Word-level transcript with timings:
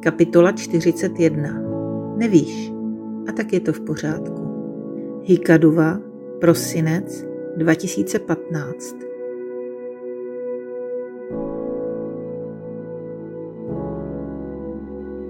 Kapitola 0.00 0.52
41 0.52 1.62
Nevíš, 2.16 2.72
a 3.28 3.32
tak 3.32 3.52
je 3.52 3.60
to 3.60 3.72
v 3.72 3.80
pořádku. 3.80 4.42
Hikaduva, 5.24 5.98
prosinec 6.40 7.26
2015 7.56 8.96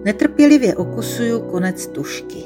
Netrpělivě 0.04 0.77
okusuju 0.77 1.41
konec 1.41 1.87
tušky. 1.87 2.45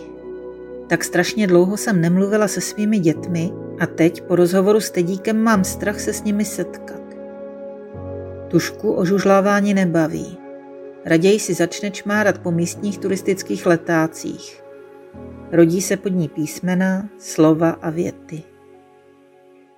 Tak 0.89 1.05
strašně 1.05 1.47
dlouho 1.47 1.77
jsem 1.77 2.01
nemluvila 2.01 2.49
se 2.49 2.61
svými 2.61 2.99
dětmi 2.99 3.53
a 3.79 3.87
teď 3.87 4.23
po 4.23 4.37
rozhovoru 4.37 4.81
s 4.81 4.91
Tedíkem 4.91 5.43
mám 5.43 5.65
strach 5.65 6.01
se 6.01 6.13
s 6.13 6.25
nimi 6.25 6.45
setkat. 6.45 7.03
Tušku 8.49 8.93
o 8.93 9.05
žužlávání 9.05 9.75
nebaví. 9.75 10.42
Raději 11.05 11.41
si 11.41 11.55
začne 11.55 11.91
čmárat 11.91 12.39
po 12.39 12.51
místních 12.51 12.99
turistických 12.99 13.67
letácích. 13.67 14.63
Rodí 15.53 15.83
se 15.83 15.97
pod 15.97 16.09
ní 16.09 16.29
písmena, 16.29 17.11
slova 17.19 17.71
a 17.71 17.91
věty. 17.91 18.43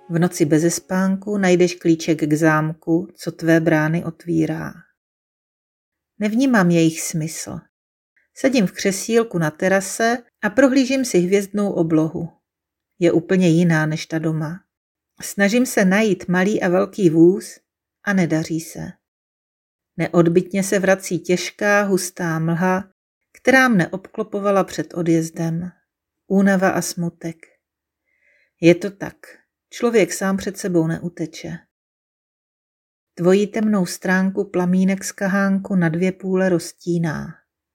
V 0.09 0.19
noci 0.19 0.45
beze 0.45 0.71
spánku 0.71 1.37
najdeš 1.37 1.75
klíček 1.75 2.19
k 2.29 2.33
zámku, 2.33 3.07
co 3.15 3.31
tvé 3.31 3.59
brány 3.59 4.05
otvírá. 4.05 4.73
Nevnímám 6.19 6.71
jejich 6.71 7.01
smysl. 7.01 7.59
Sedím 8.33 8.67
v 8.67 8.71
křesílku 8.71 9.37
na 9.37 9.51
terase 9.51 10.17
a 10.43 10.49
prohlížím 10.49 11.05
si 11.05 11.17
hvězdnou 11.17 11.71
oblohu. 11.71 12.29
Je 12.99 13.11
úplně 13.11 13.49
jiná 13.49 13.85
než 13.85 14.05
ta 14.05 14.19
doma. 14.19 14.59
Snažím 15.21 15.65
se 15.65 15.85
najít 15.85 16.27
malý 16.27 16.61
a 16.61 16.69
velký 16.69 17.09
vůz 17.09 17.59
a 18.03 18.13
nedaří 18.13 18.59
se. 18.59 18.91
Neodbytně 19.97 20.63
se 20.63 20.79
vrací 20.79 21.19
těžká, 21.19 21.83
hustá 21.83 22.39
mlha, 22.39 22.89
která 23.31 23.67
mne 23.67 23.87
obklopovala 23.87 24.63
před 24.63 24.93
odjezdem. 24.93 25.71
Únava 26.27 26.69
a 26.69 26.81
smutek. 26.81 27.35
Je 28.61 28.75
to 28.75 28.91
tak. 28.91 29.15
Člověk 29.69 30.13
sám 30.13 30.37
před 30.37 30.57
sebou 30.57 30.87
neuteče. 30.87 31.57
Tvojí 33.13 33.47
temnou 33.47 33.85
stránku 33.85 34.43
plamínek 34.49 35.03
z 35.03 35.11
kahánku 35.11 35.75
na 35.75 35.89
dvě 35.89 36.11
půle 36.11 36.49
roztíná. 36.49 37.27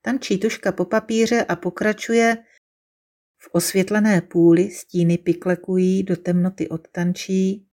Tančí 0.02 0.38
tuška 0.38 0.72
po 0.72 0.84
papíře 0.84 1.44
a 1.44 1.56
pokračuje. 1.56 2.36
V 3.38 3.48
osvětlené 3.52 4.20
půli 4.20 4.70
stíny 4.70 5.18
piklekují, 5.18 6.02
do 6.02 6.16
temnoty 6.16 6.68
odtančí, 6.68 7.69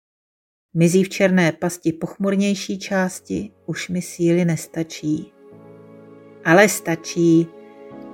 Mizí 0.74 1.04
v 1.04 1.10
černé 1.10 1.52
pasti 1.52 1.94
pochmurnější 1.94 2.80
části, 2.80 3.52
už 3.66 3.90
mi 3.90 4.02
síly 4.02 4.46
nestačí. 4.46 5.32
Ale 6.46 6.70
stačí, 6.70 7.48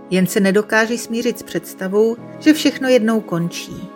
jen 0.10 0.28
se 0.28 0.40
nedokáží 0.40 0.98
smířit 0.98 1.40
s 1.40 1.44
představou, 1.44 2.16
že 2.40 2.54
všechno 2.54 2.90
jednou 2.90 3.22
končí. 3.22 3.90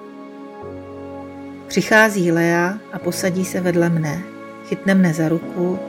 Přichází 1.68 2.32
Lea 2.32 2.80
a 2.92 3.00
posadí 3.00 3.46
se 3.46 3.62
vedle 3.62 3.90
mne. 3.90 4.24
Chytne 4.66 4.96
mne 4.96 5.14
za 5.14 5.30
ruku. 5.30 5.80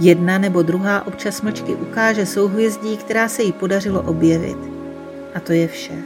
Jedna 0.00 0.38
nebo 0.38 0.62
druhá 0.62 1.06
občas 1.06 1.42
mlčky 1.42 1.74
ukáže 1.74 2.26
souhvězdí, 2.26 2.96
která 2.96 3.28
se 3.28 3.42
jí 3.42 3.52
podařilo 3.52 4.02
objevit. 4.02 4.58
A 5.34 5.40
to 5.40 5.52
je 5.52 5.68
vše. 5.68 5.98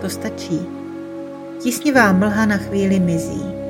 To 0.00 0.10
stačí. 0.10 0.66
Tísnivá 1.58 2.12
mlha 2.12 2.46
na 2.46 2.56
chvíli 2.56 3.00
mizí. 3.00 3.61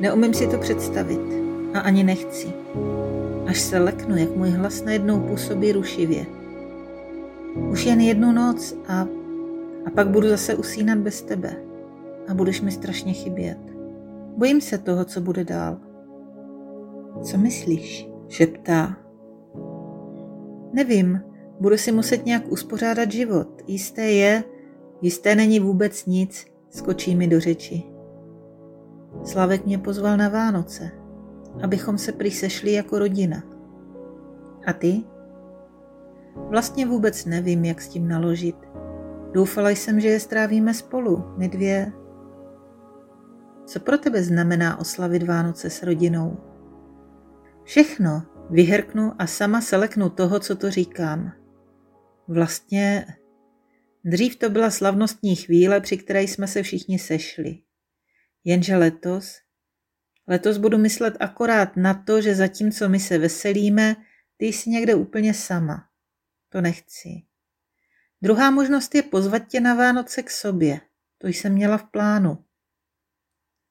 Neumím 0.00 0.34
si 0.34 0.46
to 0.46 0.58
představit 0.58 1.20
a 1.74 1.80
ani 1.80 2.04
nechci. 2.04 2.52
Až 3.46 3.60
se 3.60 3.78
leknu, 3.78 4.16
jak 4.16 4.36
můj 4.36 4.50
hlas 4.50 4.84
najednou 4.84 5.20
působí 5.20 5.72
rušivě. 5.72 6.26
Už 7.70 7.86
jen 7.86 8.00
jednu 8.00 8.32
noc 8.32 8.76
a, 8.88 9.06
a 9.86 9.90
pak 9.94 10.08
budu 10.08 10.28
zase 10.28 10.54
usínat 10.54 10.98
bez 10.98 11.22
tebe 11.22 11.56
a 12.28 12.34
budeš 12.34 12.60
mi 12.60 12.70
strašně 12.70 13.12
chybět. 13.12 13.58
Bojím 14.36 14.60
se 14.60 14.78
toho, 14.78 15.04
co 15.04 15.20
bude 15.20 15.44
dál. 15.44 15.78
Co 17.22 17.38
myslíš? 17.38 18.08
šeptá. 18.28 18.96
Nevím, 20.72 21.20
budu 21.60 21.76
si 21.76 21.92
muset 21.92 22.26
nějak 22.26 22.52
uspořádat 22.52 23.12
život. 23.12 23.48
Jisté 23.66 24.02
je, 24.02 24.44
jisté 25.02 25.34
není 25.34 25.60
vůbec 25.60 26.06
nic, 26.06 26.46
skočí 26.70 27.16
mi 27.16 27.26
do 27.26 27.40
řeči. 27.40 27.89
Slavek 29.24 29.66
mě 29.66 29.78
pozval 29.78 30.16
na 30.16 30.28
Vánoce, 30.28 30.90
abychom 31.62 31.98
se 31.98 32.12
prý 32.12 32.30
sešli 32.30 32.72
jako 32.72 32.98
rodina. 32.98 33.42
A 34.66 34.72
ty? 34.72 35.04
Vlastně 36.36 36.86
vůbec 36.86 37.24
nevím, 37.24 37.64
jak 37.64 37.80
s 37.80 37.88
tím 37.88 38.08
naložit. 38.08 38.56
Doufala 39.32 39.70
jsem, 39.70 40.00
že 40.00 40.08
je 40.08 40.20
strávíme 40.20 40.74
spolu, 40.74 41.24
my 41.36 41.48
dvě. 41.48 41.92
Co 43.66 43.80
pro 43.80 43.98
tebe 43.98 44.22
znamená 44.22 44.80
oslavit 44.80 45.22
Vánoce 45.22 45.70
s 45.70 45.82
rodinou? 45.82 46.36
Všechno, 47.64 48.22
vyhrknu 48.50 49.12
a 49.18 49.26
sama 49.26 49.60
seleknu 49.60 50.10
toho, 50.10 50.40
co 50.40 50.56
to 50.56 50.70
říkám. 50.70 51.32
Vlastně 52.28 53.06
dřív 54.04 54.36
to 54.36 54.50
byla 54.50 54.70
slavnostní 54.70 55.36
chvíle, 55.36 55.80
při 55.80 55.96
které 55.96 56.22
jsme 56.22 56.46
se 56.46 56.62
všichni 56.62 56.98
sešli. 56.98 57.58
Jenže 58.44 58.76
letos, 58.76 59.38
letos 60.26 60.58
budu 60.58 60.78
myslet 60.78 61.16
akorát 61.20 61.76
na 61.76 61.94
to, 61.94 62.22
že 62.22 62.34
zatímco 62.34 62.88
my 62.88 63.00
se 63.00 63.18
veselíme, 63.18 63.96
ty 64.36 64.46
jsi 64.46 64.70
někde 64.70 64.94
úplně 64.94 65.34
sama. 65.34 65.88
To 66.48 66.60
nechci. 66.60 67.22
Druhá 68.22 68.50
možnost 68.50 68.94
je 68.94 69.02
pozvat 69.02 69.48
tě 69.48 69.60
na 69.60 69.74
Vánoce 69.74 70.22
k 70.22 70.30
sobě. 70.30 70.80
To 71.18 71.28
jsem 71.28 71.52
měla 71.52 71.78
v 71.78 71.90
plánu. 71.90 72.44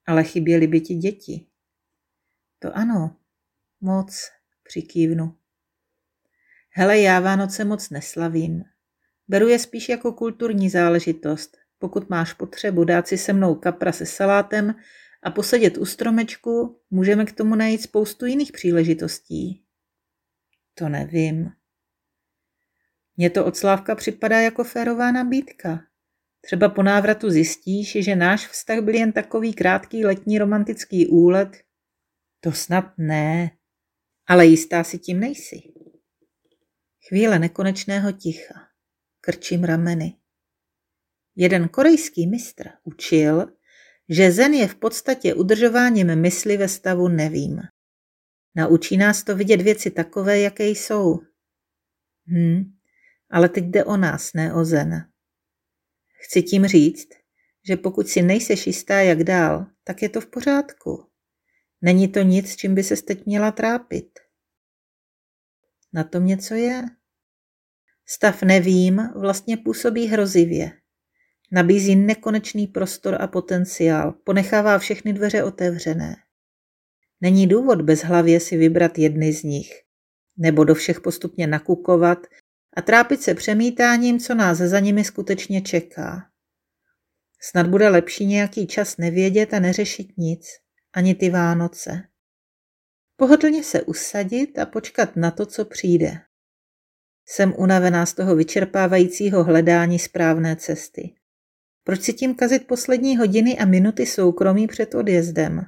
Ale 0.06 0.24
chyběly 0.24 0.66
by 0.66 0.80
ti 0.80 0.94
děti. 0.94 1.46
To 2.58 2.76
ano, 2.76 3.16
moc, 3.80 4.30
přikývnu. 4.62 5.36
Hele, 6.70 7.00
já 7.00 7.20
Vánoce 7.20 7.64
moc 7.64 7.90
neslavím. 7.90 8.64
Beru 9.28 9.48
je 9.48 9.58
spíš 9.58 9.88
jako 9.88 10.12
kulturní 10.12 10.70
záležitost, 10.70 11.56
pokud 11.80 12.10
máš 12.10 12.32
potřebu 12.32 12.84
dát 12.84 13.08
si 13.08 13.18
se 13.18 13.32
mnou 13.32 13.54
kapra 13.54 13.92
se 13.92 14.06
salátem 14.06 14.74
a 15.22 15.30
posedět 15.30 15.78
u 15.78 15.84
stromečku, 15.84 16.80
můžeme 16.90 17.24
k 17.24 17.32
tomu 17.32 17.54
najít 17.54 17.82
spoustu 17.82 18.26
jiných 18.26 18.52
příležitostí. 18.52 19.64
To 20.74 20.88
nevím. 20.88 21.50
Mně 23.16 23.30
to 23.30 23.44
od 23.44 23.56
Slávka 23.56 23.94
připadá 23.94 24.40
jako 24.40 24.64
férová 24.64 25.12
nabídka. 25.12 25.80
Třeba 26.40 26.68
po 26.68 26.82
návratu 26.82 27.30
zjistíš, 27.30 27.96
že 28.00 28.16
náš 28.16 28.48
vztah 28.48 28.80
byl 28.80 28.94
jen 28.94 29.12
takový 29.12 29.54
krátký 29.54 30.04
letní 30.04 30.38
romantický 30.38 31.06
úlet. 31.06 31.56
To 32.40 32.52
snad 32.52 32.84
ne, 32.98 33.50
ale 34.26 34.46
jistá 34.46 34.84
si 34.84 34.98
tím 34.98 35.20
nejsi. 35.20 35.62
Chvíle 37.08 37.38
nekonečného 37.38 38.12
ticha. 38.12 38.54
Krčím 39.20 39.64
rameny. 39.64 40.19
Jeden 41.36 41.68
korejský 41.68 42.26
mistr 42.26 42.68
učil, 42.84 43.46
že 44.08 44.32
zen 44.32 44.54
je 44.54 44.68
v 44.68 44.74
podstatě 44.74 45.34
udržováním 45.34 46.16
mysli 46.16 46.56
ve 46.56 46.68
stavu 46.68 47.08
nevím. 47.08 47.60
Naučí 48.54 48.96
nás 48.96 49.22
to 49.22 49.36
vidět 49.36 49.62
věci 49.62 49.90
takové, 49.90 50.40
jaké 50.40 50.68
jsou. 50.68 51.18
Hm, 52.26 52.64
ale 53.30 53.48
teď 53.48 53.64
jde 53.64 53.84
o 53.84 53.96
nás, 53.96 54.32
ne 54.32 54.54
o 54.54 54.64
zen. 54.64 55.10
Chci 56.20 56.42
tím 56.42 56.66
říct, 56.66 57.08
že 57.68 57.76
pokud 57.76 58.08
si 58.08 58.22
nejseš 58.22 58.66
jistá, 58.66 59.00
jak 59.00 59.24
dál, 59.24 59.66
tak 59.84 60.02
je 60.02 60.08
to 60.08 60.20
v 60.20 60.26
pořádku. 60.26 61.06
Není 61.82 62.08
to 62.08 62.20
nic, 62.20 62.56
čím 62.56 62.74
by 62.74 62.82
se 62.82 62.96
teď 62.96 63.26
měla 63.26 63.52
trápit. 63.52 64.18
Na 65.92 66.04
tom 66.04 66.26
něco 66.26 66.54
je. 66.54 66.82
Stav 68.06 68.42
nevím 68.42 69.08
vlastně 69.20 69.56
působí 69.56 70.06
hrozivě. 70.06 70.79
Nabízí 71.52 71.96
nekonečný 71.96 72.66
prostor 72.66 73.22
a 73.22 73.26
potenciál, 73.26 74.12
ponechává 74.12 74.78
všechny 74.78 75.12
dveře 75.12 75.44
otevřené. 75.44 76.16
Není 77.20 77.46
důvod 77.46 77.82
bez 77.82 78.00
hlavě 78.00 78.40
si 78.40 78.56
vybrat 78.56 78.98
jedny 78.98 79.32
z 79.32 79.42
nich, 79.42 79.70
nebo 80.36 80.64
do 80.64 80.74
všech 80.74 81.00
postupně 81.00 81.46
nakukovat 81.46 82.18
a 82.76 82.82
trápit 82.82 83.22
se 83.22 83.34
přemítáním, 83.34 84.18
co 84.20 84.34
nás 84.34 84.58
za 84.58 84.80
nimi 84.80 85.04
skutečně 85.04 85.60
čeká. 85.62 86.30
Snad 87.40 87.66
bude 87.66 87.88
lepší 87.88 88.26
nějaký 88.26 88.66
čas 88.66 88.96
nevědět 88.96 89.54
a 89.54 89.60
neřešit 89.60 90.18
nic, 90.18 90.46
ani 90.92 91.14
ty 91.14 91.30
Vánoce. 91.30 92.02
Pohodlně 93.16 93.64
se 93.64 93.82
usadit 93.82 94.58
a 94.58 94.66
počkat 94.66 95.16
na 95.16 95.30
to, 95.30 95.46
co 95.46 95.64
přijde. 95.64 96.20
Jsem 97.26 97.54
unavená 97.58 98.06
z 98.06 98.14
toho 98.14 98.36
vyčerpávajícího 98.36 99.44
hledání 99.44 99.98
správné 99.98 100.56
cesty. 100.56 101.19
Proč 101.90 102.02
si 102.02 102.12
tím 102.12 102.34
kazit 102.34 102.66
poslední 102.66 103.16
hodiny 103.16 103.58
a 103.58 103.64
minuty 103.64 104.06
soukromí 104.06 104.66
před 104.66 104.94
odjezdem? 104.94 105.66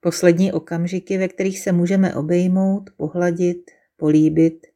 Poslední 0.00 0.52
okamžiky, 0.52 1.18
ve 1.18 1.28
kterých 1.28 1.58
se 1.58 1.72
můžeme 1.72 2.14
obejmout, 2.14 2.90
pohladit, 2.96 3.70
políbit. 3.96 4.66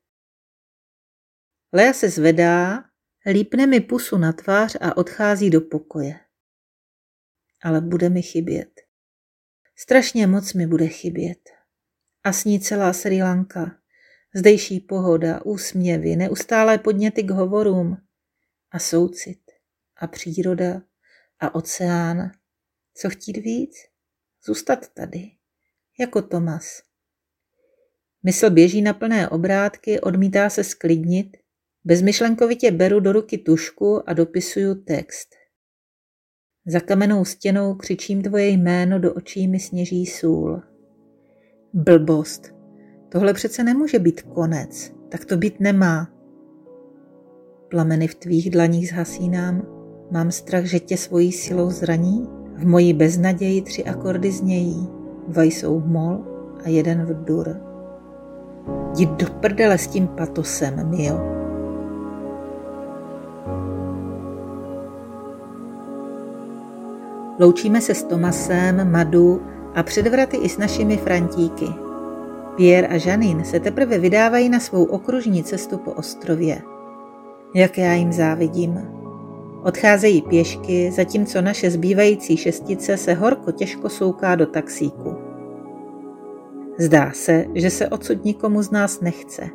Lea 1.72 1.92
se 1.92 2.10
zvedá, 2.10 2.84
lípne 3.32 3.66
mi 3.66 3.80
pusu 3.80 4.18
na 4.18 4.32
tvář 4.32 4.76
a 4.80 4.96
odchází 4.96 5.50
do 5.50 5.60
pokoje. 5.60 6.20
Ale 7.62 7.80
bude 7.80 8.08
mi 8.08 8.22
chybět. 8.22 8.80
Strašně 9.78 10.26
moc 10.26 10.52
mi 10.52 10.66
bude 10.66 10.88
chybět. 10.88 11.50
A 12.24 12.32
s 12.32 12.44
ní 12.44 12.60
celá 12.60 12.92
Sri 12.92 13.22
Lanka. 13.22 13.78
Zdejší 14.34 14.80
pohoda, 14.80 15.40
úsměvy, 15.44 16.16
neustálé 16.16 16.78
podněty 16.78 17.22
k 17.22 17.30
hovorům 17.30 17.96
a 18.70 18.78
soucit 18.78 19.45
a 19.96 20.06
příroda 20.06 20.82
a 21.40 21.54
oceán. 21.54 22.30
Co 22.94 23.10
chtít 23.10 23.36
víc? 23.36 23.76
Zůstat 24.46 24.88
tady, 24.94 25.30
jako 26.00 26.22
Tomas. 26.22 26.82
Mysl 28.22 28.50
běží 28.50 28.82
na 28.82 28.94
plné 28.94 29.28
obrátky, 29.28 30.00
odmítá 30.00 30.50
se 30.50 30.64
sklidnit. 30.64 31.36
Bezmyšlenkovitě 31.84 32.70
beru 32.70 33.00
do 33.00 33.12
ruky 33.12 33.38
tušku 33.38 34.10
a 34.10 34.12
dopisuju 34.12 34.74
text. 34.74 35.28
Za 36.66 36.80
kamenou 36.80 37.24
stěnou 37.24 37.74
křičím 37.74 38.22
tvoje 38.22 38.48
jméno, 38.48 38.98
do 38.98 39.14
očí 39.14 39.48
mi 39.48 39.60
sněží 39.60 40.06
sůl. 40.06 40.62
Blbost. 41.72 42.54
Tohle 43.08 43.34
přece 43.34 43.64
nemůže 43.64 43.98
být 43.98 44.22
konec. 44.22 44.92
Tak 45.08 45.24
to 45.24 45.36
být 45.36 45.60
nemá. 45.60 46.12
Plameny 47.70 48.08
v 48.08 48.14
tvých 48.14 48.50
dlaních 48.50 48.88
zhasínám. 48.88 49.75
Mám 50.10 50.30
strach, 50.30 50.64
že 50.64 50.80
tě 50.80 50.96
svojí 50.96 51.32
silou 51.32 51.70
zraní. 51.70 52.28
V 52.54 52.66
mojí 52.66 52.92
beznaději 52.92 53.62
tři 53.62 53.84
akordy 53.84 54.32
znějí. 54.32 54.88
Dva 55.28 55.42
jsou 55.42 55.80
v 55.80 55.86
mol 55.86 56.18
a 56.64 56.68
jeden 56.68 57.04
v 57.06 57.24
dur. 57.24 57.56
Jdi 58.92 59.06
do 59.06 59.26
prdele 59.40 59.78
s 59.78 59.86
tím 59.86 60.06
patosem, 60.06 60.90
Mio. 60.90 61.20
Loučíme 67.40 67.80
se 67.80 67.94
s 67.94 68.02
Tomasem, 68.02 68.92
Madu 68.92 69.42
a 69.74 69.82
předvraty 69.82 70.36
i 70.36 70.48
s 70.48 70.58
našimi 70.58 70.96
Frantíky. 70.96 71.66
Pierre 72.56 72.88
a 72.88 73.08
Janine 73.08 73.44
se 73.44 73.60
teprve 73.60 73.98
vydávají 73.98 74.48
na 74.48 74.60
svou 74.60 74.84
okružní 74.84 75.44
cestu 75.44 75.78
po 75.78 75.92
ostrově. 75.92 76.62
Jak 77.54 77.78
já 77.78 77.92
jim 77.92 78.12
závidím. 78.12 78.95
Odcházejí 79.66 80.22
pěšky, 80.22 80.92
zatímco 80.92 81.42
naše 81.42 81.70
zbývající 81.70 82.36
šestice 82.36 82.96
se 82.96 83.14
horko 83.14 83.52
těžko 83.52 83.88
souká 83.88 84.34
do 84.34 84.46
taxíku. 84.46 85.14
Zdá 86.78 87.12
se, 87.12 87.44
že 87.54 87.70
se 87.70 87.88
odsud 87.88 88.24
nikomu 88.24 88.62
z 88.62 88.70
nás 88.70 89.00
nechce. 89.00 89.48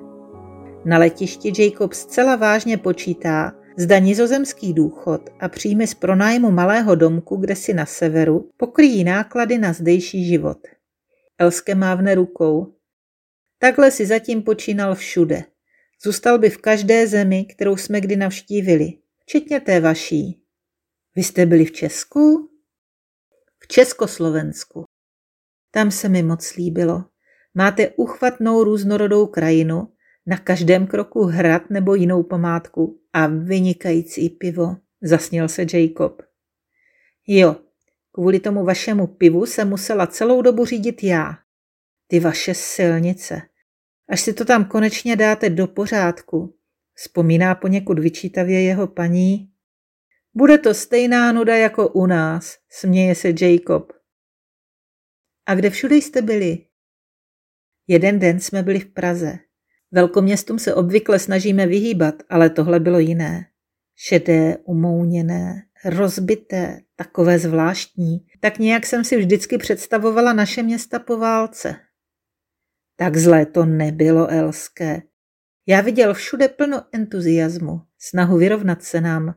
Na 0.85 0.97
letišti 0.97 1.63
Jacob 1.63 1.93
zcela 1.93 2.35
vážně 2.35 2.77
počítá, 2.77 3.55
zda 3.77 3.99
nizozemský 3.99 4.73
důchod 4.73 5.29
a 5.39 5.49
příjmy 5.49 5.87
z 5.87 5.93
pronájmu 5.93 6.51
malého 6.51 6.95
domku 6.95 7.35
kde 7.35 7.55
si 7.55 7.73
na 7.73 7.85
severu 7.85 8.49
pokryjí 8.57 9.03
náklady 9.03 9.57
na 9.57 9.73
zdejší 9.73 10.25
život. 10.25 10.57
Elske 11.37 11.75
mávne 11.75 12.15
rukou. 12.15 12.73
Takhle 13.59 13.91
si 13.91 14.05
zatím 14.05 14.41
počínal 14.41 14.95
všude. 14.95 15.43
Zůstal 16.03 16.39
by 16.39 16.49
v 16.49 16.57
každé 16.57 17.07
zemi, 17.07 17.45
kterou 17.45 17.77
jsme 17.77 18.01
kdy 18.01 18.15
navštívili, 18.15 18.93
včetně 19.31 19.59
té 19.59 19.79
vaší. 19.79 20.43
Vy 21.15 21.23
jste 21.23 21.45
byli 21.45 21.65
v 21.65 21.71
Česku? 21.71 22.49
V 23.59 23.67
Československu. 23.67 24.83
Tam 25.71 25.91
se 25.91 26.09
mi 26.09 26.23
moc 26.23 26.55
líbilo. 26.55 27.05
Máte 27.53 27.89
uchvatnou 27.89 28.63
různorodou 28.63 29.27
krajinu, 29.27 29.93
na 30.25 30.37
každém 30.37 30.87
kroku 30.87 31.23
hrad 31.23 31.69
nebo 31.69 31.95
jinou 31.95 32.23
památku 32.23 33.01
a 33.13 33.27
vynikající 33.27 34.29
pivo, 34.29 34.75
zasněl 35.01 35.49
se 35.49 35.65
Jacob. 35.73 36.21
Jo, 37.27 37.55
kvůli 38.11 38.39
tomu 38.39 38.65
vašemu 38.65 39.07
pivu 39.07 39.45
se 39.45 39.65
musela 39.65 40.07
celou 40.07 40.41
dobu 40.41 40.65
řídit 40.65 41.03
já. 41.03 41.37
Ty 42.07 42.19
vaše 42.19 42.53
silnice. 42.53 43.41
Až 44.09 44.21
si 44.21 44.33
to 44.33 44.45
tam 44.45 44.65
konečně 44.65 45.15
dáte 45.15 45.49
do 45.49 45.67
pořádku, 45.67 46.60
vzpomíná 47.01 47.55
poněkud 47.55 47.99
vyčítavě 47.99 48.61
jeho 48.61 48.87
paní. 48.87 49.51
Bude 50.33 50.57
to 50.57 50.73
stejná 50.73 51.31
nuda 51.31 51.55
jako 51.55 51.87
u 51.89 52.05
nás, 52.05 52.57
směje 52.69 53.15
se 53.15 53.33
Jacob. 53.41 53.93
A 55.45 55.55
kde 55.55 55.69
všude 55.69 55.95
jste 55.95 56.21
byli? 56.21 56.57
Jeden 57.87 58.19
den 58.19 58.39
jsme 58.39 58.63
byli 58.63 58.79
v 58.79 58.93
Praze. 58.93 59.39
Velkoměstům 59.91 60.59
se 60.59 60.75
obvykle 60.75 61.19
snažíme 61.19 61.67
vyhýbat, 61.67 62.15
ale 62.29 62.49
tohle 62.49 62.79
bylo 62.79 62.99
jiné. 62.99 63.45
Šedé, 63.95 64.57
umouněné, 64.63 65.63
rozbité, 65.85 66.81
takové 66.95 67.39
zvláštní. 67.39 68.25
Tak 68.39 68.59
nějak 68.59 68.85
jsem 68.85 69.03
si 69.03 69.17
vždycky 69.17 69.57
představovala 69.57 70.33
naše 70.33 70.63
města 70.63 70.99
po 70.99 71.17
válce. 71.17 71.75
Tak 72.95 73.17
zlé 73.17 73.45
to 73.45 73.65
nebylo, 73.65 74.27
Elské. 74.27 75.10
Já 75.67 75.81
viděl 75.81 76.13
všude 76.13 76.47
plno 76.47 76.83
entuziasmu, 76.91 77.81
snahu 77.99 78.37
vyrovnat 78.37 78.83
se 78.83 79.01
nám. 79.01 79.35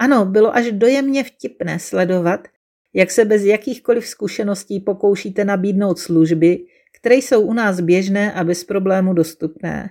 Ano, 0.00 0.26
bylo 0.26 0.56
až 0.56 0.72
dojemně 0.72 1.24
vtipné 1.24 1.78
sledovat, 1.78 2.48
jak 2.94 3.10
se 3.10 3.24
bez 3.24 3.42
jakýchkoliv 3.42 4.06
zkušeností 4.06 4.80
pokoušíte 4.80 5.44
nabídnout 5.44 5.98
služby, 5.98 6.66
které 7.00 7.14
jsou 7.14 7.40
u 7.40 7.52
nás 7.52 7.80
běžné 7.80 8.32
a 8.32 8.44
bez 8.44 8.64
problému 8.64 9.12
dostupné. 9.12 9.90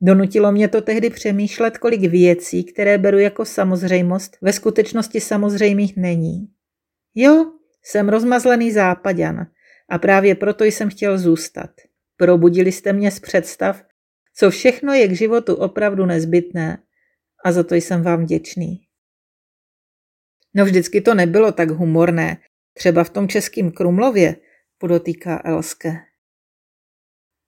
Donutilo 0.00 0.52
mě 0.52 0.68
to 0.68 0.80
tehdy 0.80 1.10
přemýšlet, 1.10 1.78
kolik 1.78 2.00
věcí, 2.00 2.64
které 2.64 2.98
beru 2.98 3.18
jako 3.18 3.44
samozřejmost, 3.44 4.36
ve 4.42 4.52
skutečnosti 4.52 5.20
samozřejmých 5.20 5.96
není. 5.96 6.48
Jo, 7.14 7.52
jsem 7.82 8.08
rozmazlený 8.08 8.72
západan 8.72 9.46
a 9.88 9.98
právě 9.98 10.34
proto 10.34 10.64
jsem 10.64 10.90
chtěl 10.90 11.18
zůstat. 11.18 11.70
Probudili 12.16 12.72
jste 12.72 12.92
mě 12.92 13.10
z 13.10 13.20
představ, 13.20 13.82
co 14.34 14.50
všechno 14.50 14.92
je 14.92 15.08
k 15.08 15.16
životu 15.16 15.54
opravdu 15.54 16.06
nezbytné 16.06 16.82
a 17.44 17.52
za 17.52 17.62
to 17.62 17.74
jsem 17.74 18.02
vám 18.02 18.22
vděčný. 18.22 18.86
No 20.54 20.64
vždycky 20.64 21.00
to 21.00 21.14
nebylo 21.14 21.52
tak 21.52 21.70
humorné, 21.70 22.38
třeba 22.74 23.04
v 23.04 23.10
tom 23.10 23.28
českém 23.28 23.70
Krumlově, 23.70 24.36
podotýká 24.78 25.42
Elske. 25.44 25.92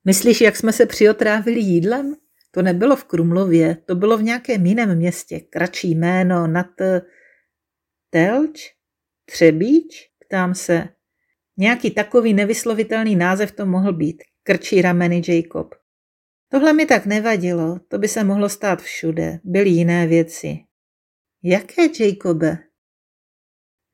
Myslíš, 0.04 0.40
jak 0.40 0.56
jsme 0.56 0.72
se 0.72 0.86
přiotrávili 0.86 1.60
jídlem? 1.60 2.16
To 2.50 2.62
nebylo 2.62 2.96
v 2.96 3.04
Krumlově, 3.04 3.76
to 3.86 3.94
bylo 3.94 4.18
v 4.18 4.22
nějakém 4.22 4.66
jiném 4.66 4.94
městě. 4.94 5.40
Kratší 5.40 5.90
jméno, 5.90 6.46
nad... 6.46 6.66
Telč? 8.10 8.74
Třebíč? 9.24 10.10
Ptám 10.26 10.54
se. 10.54 10.88
Nějaký 11.56 11.90
takový 11.90 12.34
nevyslovitelný 12.34 13.16
název 13.16 13.52
to 13.52 13.66
mohl 13.66 13.92
být. 13.92 14.22
Krčí 14.42 14.82
rameny 14.82 15.22
Jacob. 15.28 15.74
Tohle 16.48 16.72
mi 16.72 16.86
tak 16.86 17.06
nevadilo, 17.06 17.78
to 17.88 17.98
by 17.98 18.08
se 18.08 18.24
mohlo 18.24 18.48
stát 18.48 18.82
všude. 18.82 19.40
Byly 19.44 19.70
jiné 19.70 20.06
věci. 20.06 20.58
Jaké, 21.42 21.82
Jacobe? 22.00 22.58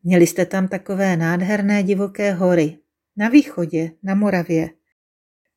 Měli 0.03 0.27
jste 0.27 0.47
tam 0.47 0.69
takové 0.69 1.17
nádherné 1.17 1.83
divoké 1.83 2.33
hory. 2.33 2.79
Na 3.17 3.29
východě, 3.29 3.91
na 4.03 4.15
Moravě. 4.15 4.71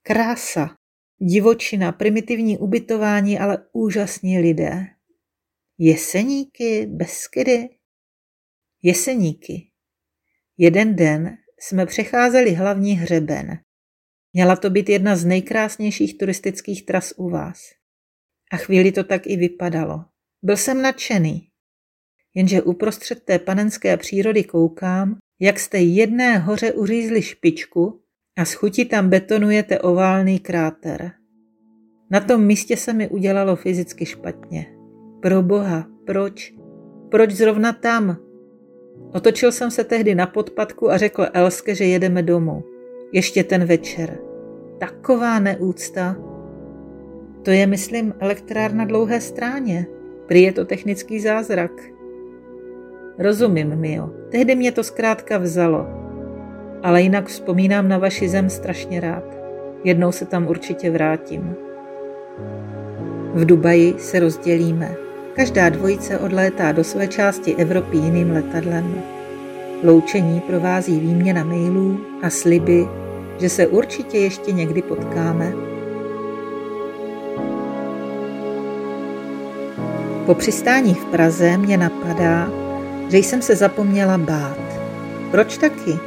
Krása, 0.02 0.78
divočina, 1.18 1.92
primitivní 1.92 2.58
ubytování, 2.58 3.40
ale 3.40 3.58
úžasní 3.72 4.40
lidé. 4.40 4.86
Jeseníky, 5.78 6.86
Beskydy. 6.86 7.70
Jeseníky. 8.82 9.72
Jeden 10.58 10.96
den 10.96 11.38
jsme 11.60 11.86
přecházeli 11.86 12.54
hlavní 12.54 12.94
hřeben. 12.94 13.60
Měla 14.34 14.56
to 14.56 14.70
být 14.70 14.90
jedna 14.90 15.16
z 15.16 15.26
nejkrásnějších 15.26 16.18
turistických 16.18 16.86
tras 16.86 17.14
u 17.18 17.30
vás. 17.30 17.60
A 18.52 18.58
chvíli 18.58 18.92
to 18.92 19.04
tak 19.04 19.28
i 19.28 19.38
vypadalo. 19.38 20.06
Byl 20.44 20.58
jsem 20.58 20.82
nadšený. 20.82 21.48
Jenže 22.36 22.62
uprostřed 22.62 23.24
té 23.24 23.40
panenské 23.40 23.98
přírody 23.98 24.44
koukám, 24.44 25.18
jak 25.42 25.60
jste 25.60 25.78
jedné 25.78 26.38
hoře 26.38 26.74
uřízli 26.74 27.22
špičku 27.22 28.02
a 28.38 28.46
z 28.46 28.54
chuti 28.54 28.86
tam 28.86 29.10
betonujete 29.10 29.80
oválný 29.80 30.40
kráter. 30.40 31.12
Na 32.12 32.20
tom 32.20 32.46
místě 32.46 32.78
se 32.78 32.94
mi 32.94 33.10
udělalo 33.10 33.56
fyzicky 33.56 34.06
špatně. 34.06 34.66
Pro 35.22 35.42
boha, 35.42 35.88
proč? 36.06 36.54
Proč 37.12 37.32
zrovna 37.32 37.74
tam? 37.74 38.18
Otočil 39.14 39.52
jsem 39.52 39.72
se 39.72 39.84
tehdy 39.84 40.16
na 40.16 40.28
podpadku 40.28 40.92
a 40.92 40.98
řekl 40.98 41.28
Elske, 41.34 41.76
že 41.76 41.86
jedeme 41.86 42.24
domů. 42.24 42.64
Ještě 43.12 43.44
ten 43.44 43.66
večer. 43.66 44.23
Taková 44.84 45.40
neúcta. 45.40 46.16
To 47.44 47.52
je, 47.52 47.68
myslím, 47.68 48.14
elektrárna 48.20 48.86
dlouhé 48.86 49.22
stráně. 49.22 49.86
Prý 50.28 50.42
je 50.42 50.52
to 50.52 50.66
technický 50.66 51.20
zázrak. 51.20 51.72
Rozumím, 53.20 53.76
Mio. 53.76 54.10
Tehdy 54.32 54.56
mě 54.56 54.72
to 54.72 54.84
zkrátka 54.84 55.38
vzalo. 55.38 55.88
ale 56.84 57.02
jinak 57.02 57.28
vzpomínám 57.28 57.88
na 57.88 57.98
vaši 57.98 58.30
zem 58.30 58.50
strašně 58.50 59.00
rád. 59.00 59.24
Jednou 59.84 60.12
se 60.12 60.26
tam 60.26 60.48
určitě 60.48 60.92
vrátím. 60.92 61.56
V 63.34 63.46
Dubaji 63.46 63.96
se 63.98 64.20
rozdělíme. 64.20 64.96
Každá 65.34 65.70
dvojice 65.70 66.20
odlétá 66.20 66.72
do 66.72 66.84
své 66.84 67.08
části 67.08 67.56
Evropy 67.56 67.98
jiným 67.98 68.32
letadlem. 68.32 69.02
Loučení 69.84 70.40
provází 70.40 71.00
výměna 71.00 71.44
mailů 71.44 72.00
a 72.22 72.30
sliby, 72.30 72.88
že 73.40 73.50
se 73.50 73.68
určitě 73.68 74.18
ještě 74.18 74.52
někdy 74.52 74.82
potkáme. 74.82 75.54
Po 80.26 80.36
přistání 80.36 80.94
v 80.94 81.06
Praze 81.06 81.58
mě 81.58 81.78
napadá, 81.78 82.50
že 83.10 83.18
jsem 83.18 83.42
se 83.42 83.56
zapomněla 83.56 84.18
bát. 84.18 84.58
Proč 85.32 85.58
taky? 85.58 86.00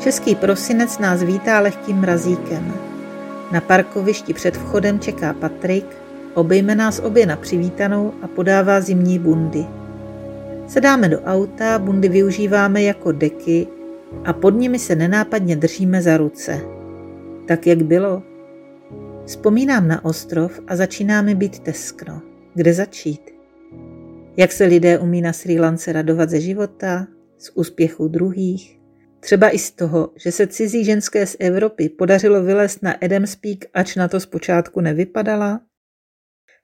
Český 0.00 0.34
prosinec 0.34 0.98
nás 0.98 1.22
vítá 1.22 1.60
lehkým 1.60 1.96
mrazíkem. 1.96 2.74
Na 3.52 3.60
parkovišti 3.60 4.34
před 4.34 4.56
vchodem 4.56 5.00
čeká 5.00 5.32
Patrik, 5.32 5.86
obejme 6.34 6.74
nás 6.74 6.98
obě 6.98 7.26
na 7.26 7.36
přivítanou 7.36 8.12
a 8.22 8.28
podává 8.28 8.80
zimní 8.80 9.18
bundy. 9.18 9.66
Sedáme 10.68 11.08
do 11.08 11.20
auta, 11.20 11.78
bundy 11.78 12.08
využíváme 12.08 12.82
jako 12.82 13.12
deky 13.12 13.66
a 14.24 14.32
pod 14.32 14.50
nimi 14.50 14.78
se 14.78 14.94
nenápadně 14.96 15.56
držíme 15.56 16.02
za 16.02 16.16
ruce. 16.16 16.60
Tak 17.48 17.66
jak 17.66 17.82
bylo? 17.82 18.22
Vzpomínám 19.26 19.88
na 19.88 20.04
ostrov 20.04 20.60
a 20.66 20.76
začíná 20.76 21.22
mi 21.22 21.34
být 21.34 21.58
teskno. 21.58 22.22
Kde 22.54 22.74
začít? 22.74 23.30
Jak 24.36 24.52
se 24.52 24.64
lidé 24.64 24.98
umí 24.98 25.20
na 25.22 25.32
Sri 25.32 25.60
Lance 25.60 25.92
radovat 25.92 26.30
ze 26.30 26.40
života, 26.40 27.06
z 27.38 27.50
úspěchu 27.54 28.08
druhých? 28.08 28.80
Třeba 29.20 29.50
i 29.50 29.58
z 29.58 29.70
toho, 29.70 30.12
že 30.16 30.32
se 30.32 30.46
cizí 30.46 30.84
ženské 30.84 31.26
z 31.26 31.36
Evropy 31.40 31.88
podařilo 31.88 32.42
vylézt 32.42 32.82
na 32.82 32.92
Adams 32.92 33.36
Peak, 33.36 33.58
ač 33.74 33.96
na 33.96 34.08
to 34.08 34.20
zpočátku 34.20 34.80
nevypadala? 34.80 35.60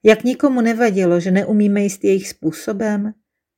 Jak 0.03 0.23
nikomu 0.23 0.61
nevadilo, 0.61 1.19
že 1.19 1.31
neumíme 1.31 1.81
jíst 1.81 2.03
jejich 2.03 2.29
způsobem, 2.29 3.13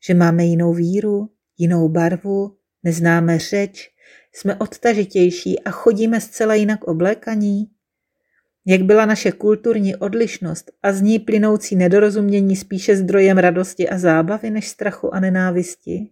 že 0.08 0.14
máme 0.14 0.46
jinou 0.46 0.74
víru, 0.74 1.30
jinou 1.58 1.90
barvu, 1.90 2.58
neznáme 2.86 3.40
řeč, 3.40 3.92
jsme 4.34 4.56
odtažitější 4.56 5.64
a 5.64 5.72
chodíme 5.72 6.22
zcela 6.22 6.56
jinak 6.56 6.84
oblékaní? 6.84 7.68
Jak 8.66 8.82
byla 8.82 9.06
naše 9.06 9.32
kulturní 9.32 9.96
odlišnost 9.96 10.72
a 10.84 10.94
z 10.94 11.02
ní 11.02 11.20
plynoucí 11.20 11.76
nedorozumění 11.76 12.56
spíše 12.56 12.96
zdrojem 12.96 13.38
radosti 13.38 13.90
a 13.90 13.98
zábavy 13.98 14.50
než 14.50 14.68
strachu 14.68 15.16
a 15.16 15.20
nenávisti? 15.20 16.10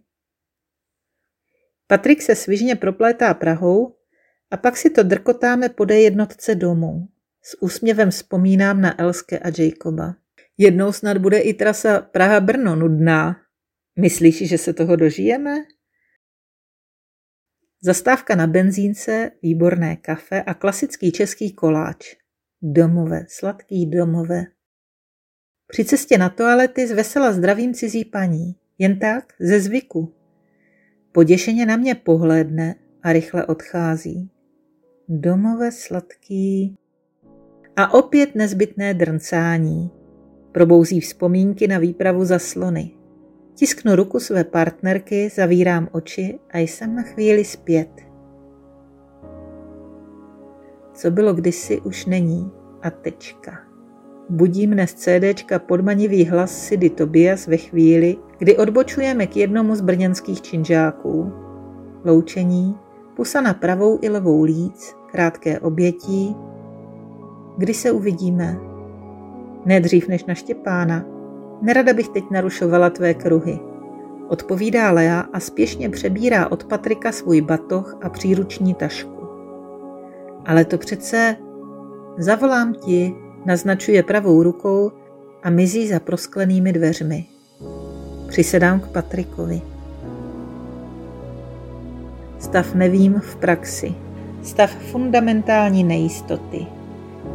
Patrik 1.86 2.22
se 2.22 2.34
svižně 2.34 2.76
proplétá 2.76 3.34
Prahou 3.34 3.94
a 4.50 4.56
pak 4.56 4.76
si 4.76 4.90
to 4.90 5.02
drkotáme 5.02 5.68
po 5.68 5.86
jednotce 5.92 6.54
domů. 6.54 7.08
S 7.42 7.62
úsměvem 7.62 8.10
vzpomínám 8.10 8.80
na 8.80 9.00
Elske 9.00 9.38
a 9.38 9.48
Jacoba. 9.58 10.14
Jednou 10.58 10.92
snad 10.92 11.18
bude 11.18 11.38
i 11.38 11.54
trasa 11.54 12.00
Praha-Brno 12.00 12.76
nudná. 12.76 13.36
Myslíš, 13.98 14.48
že 14.48 14.58
se 14.58 14.72
toho 14.72 14.96
dožijeme? 14.96 15.64
Zastávka 17.86 18.34
na 18.34 18.46
benzínce, 18.46 19.30
výborné 19.42 19.96
kafe 19.96 20.42
a 20.42 20.54
klasický 20.54 21.12
český 21.12 21.52
koláč. 21.52 22.16
Domové, 22.62 23.26
sladký 23.28 23.86
domové. 23.86 24.44
Při 25.66 25.84
cestě 25.84 26.18
na 26.18 26.28
toalety 26.28 26.86
zvesela 26.86 27.32
zdravím 27.32 27.74
cizí 27.74 28.04
paní. 28.04 28.54
Jen 28.78 28.98
tak, 28.98 29.32
ze 29.40 29.60
zvyku. 29.60 30.14
Poděšeně 31.12 31.66
na 31.66 31.76
mě 31.76 31.94
pohlédne 31.94 32.74
a 33.02 33.12
rychle 33.12 33.46
odchází. 33.46 34.30
Domové 35.08 35.72
sladký. 35.72 36.76
A 37.76 37.94
opět 37.94 38.34
nezbytné 38.34 38.94
drncání. 38.94 39.90
Probouzí 40.52 41.00
vzpomínky 41.00 41.68
na 41.68 41.78
výpravu 41.78 42.24
za 42.24 42.38
slony. 42.38 43.03
Tisknu 43.54 43.96
ruku 43.96 44.20
své 44.20 44.44
partnerky, 44.44 45.28
zavírám 45.34 45.88
oči 45.92 46.38
a 46.52 46.58
jsem 46.58 46.94
na 46.94 47.02
chvíli 47.02 47.44
zpět. 47.44 47.88
Co 50.94 51.10
bylo 51.10 51.34
kdysi, 51.34 51.80
už 51.80 52.06
není. 52.06 52.50
A 52.82 52.90
tečka. 52.90 53.58
Budí 54.28 54.66
mne 54.66 54.86
z 54.86 54.94
CDčka 54.94 55.58
podmanivý 55.58 56.24
hlas 56.24 56.66
Sidy 56.66 56.90
Tobias 56.90 57.46
ve 57.46 57.56
chvíli, 57.56 58.16
kdy 58.38 58.56
odbočujeme 58.56 59.26
k 59.26 59.36
jednomu 59.36 59.74
z 59.74 59.80
brněnských 59.80 60.42
činžáků. 60.42 61.32
Loučení, 62.04 62.76
pusa 63.16 63.40
na 63.40 63.54
pravou 63.54 63.98
i 64.02 64.08
levou 64.08 64.42
líc, 64.42 64.96
krátké 65.12 65.60
obětí. 65.60 66.36
Kdy 67.56 67.74
se 67.74 67.92
uvidíme? 67.92 68.58
Nedřív 69.64 70.08
než 70.08 70.24
na 70.24 70.34
Štěpána. 70.34 71.13
Nerada 71.62 71.92
bych 71.92 72.08
teď 72.08 72.24
narušovala 72.30 72.90
tvé 72.90 73.14
kruhy. 73.14 73.60
Odpovídá 74.28 74.90
Lea 74.90 75.20
a 75.32 75.40
spěšně 75.40 75.88
přebírá 75.88 76.52
od 76.52 76.64
Patrika 76.64 77.12
svůj 77.12 77.40
batoh 77.40 77.98
a 78.02 78.08
příruční 78.08 78.74
tašku. 78.74 79.28
Ale 80.46 80.64
to 80.64 80.78
přece 80.78 81.36
zavolám 82.18 82.74
ti, 82.74 83.14
naznačuje 83.46 84.02
pravou 84.02 84.42
rukou 84.42 84.92
a 85.42 85.50
mizí 85.50 85.88
za 85.88 86.00
prosklenými 86.00 86.72
dveřmi. 86.72 87.24
Přisedám 88.28 88.80
k 88.80 88.88
Patrikovi. 88.88 89.62
Stav 92.38 92.74
nevím 92.74 93.20
v 93.20 93.36
praxi. 93.36 93.94
Stav 94.42 94.70
fundamentální 94.70 95.84
nejistoty. 95.84 96.66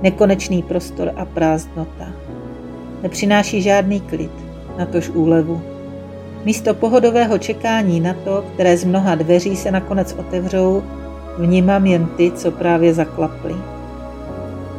Nekonečný 0.02 0.64
prostor 0.64 1.12
a 1.16 1.26
prázdnota. 1.26 2.14
Nepřináší 3.04 3.62
žádný 3.62 4.02
klid, 4.02 4.32
natož 4.78 5.10
úlevu. 5.10 5.62
Místo 6.46 6.74
pohodového 6.74 7.38
čekání 7.38 8.00
na 8.00 8.14
to, 8.14 8.44
které 8.54 8.78
z 8.78 8.84
mnoha 8.84 9.16
dveří 9.16 9.56
se 9.56 9.72
nakonec 9.72 10.16
otevřou, 10.20 10.84
vnímám 11.38 11.86
jen 11.86 12.06
ty, 12.06 12.32
co 12.32 12.52
právě 12.52 12.94
zaklaply. 12.94 13.56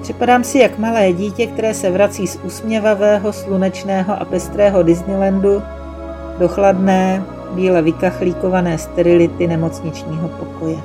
Připadám 0.02 0.44
si 0.44 0.58
jak 0.58 0.78
malé 0.78 1.12
dítě, 1.12 1.46
které 1.46 1.74
se 1.74 1.90
vrací 1.90 2.26
z 2.26 2.38
usměvavého, 2.44 3.32
slunečného 3.32 4.20
a 4.20 4.24
pestrého 4.24 4.82
Disneylandu 4.82 5.62
do 6.38 6.48
chladné, 6.48 7.24
bíle 7.52 7.82
vykachlíkované 7.82 8.78
sterility 8.78 9.46
nemocničního 9.46 10.28
pokoje. 10.28 10.76